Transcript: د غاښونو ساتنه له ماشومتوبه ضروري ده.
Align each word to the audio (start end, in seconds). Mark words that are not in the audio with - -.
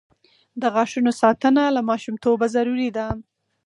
د 0.61 0.63
غاښونو 0.75 1.11
ساتنه 1.21 1.63
له 1.75 1.81
ماشومتوبه 1.89 2.45
ضروري 2.55 2.89
ده. 2.97 3.05